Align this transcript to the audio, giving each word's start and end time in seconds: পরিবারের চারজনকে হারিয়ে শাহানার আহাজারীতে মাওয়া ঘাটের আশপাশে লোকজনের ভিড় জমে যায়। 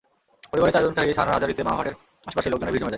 পরিবারের 0.51 0.73
চারজনকে 0.75 0.99
হারিয়ে 0.99 1.17
শাহানার 1.17 1.35
আহাজারীতে 1.35 1.61
মাওয়া 1.67 1.77
ঘাটের 1.79 1.95
আশপাশে 2.29 2.49
লোকজনের 2.51 2.73
ভিড় 2.73 2.79
জমে 2.79 2.83
যায়। 2.83 2.89